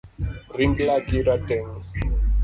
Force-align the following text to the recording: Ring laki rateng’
Ring 0.57 0.73
laki 0.87 1.17
rateng’ 1.27 1.69